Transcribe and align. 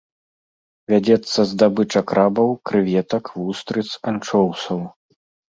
Вядзецца 0.93 1.39
здабыча 1.51 2.01
крабаў, 2.13 2.49
крэветак, 2.71 3.31
вустрыц, 3.37 3.87
анчоўсаў. 4.15 4.83